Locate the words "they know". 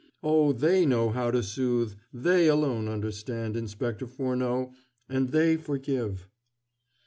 0.51-1.11